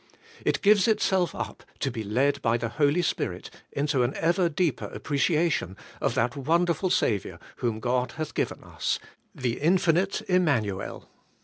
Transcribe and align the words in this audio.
It 0.43 0.63
gives 0.63 0.87
itself 0.87 1.35
up 1.35 1.61
to 1.77 1.91
be 1.91 2.03
led 2.03 2.41
by 2.41 2.57
the 2.57 2.69
Holy 2.69 3.03
Spirit 3.03 3.51
into 3.71 4.01
an 4.01 4.15
ever 4.15 4.49
deeper 4.49 4.85
appreciation 4.85 5.77
of 6.01 6.15
that 6.15 6.35
wonderful 6.35 6.89
Saviour 6.89 7.37
whom 7.57 7.79
God 7.79 8.13
hath 8.13 8.33
given 8.33 8.63
us,— 8.63 8.97
the 9.43 9.59
Infinite 9.59 10.23
Immanuel. 10.27 11.07